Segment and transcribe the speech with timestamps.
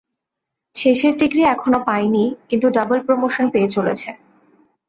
[0.75, 4.09] শেষের ডিগ্রি এখনো পায় নি, কিন্তু ডবল প্রোমোশন পেয়ে চলেছে।